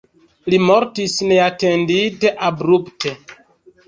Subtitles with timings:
[0.51, 3.13] Li mortis neatendite abrupte.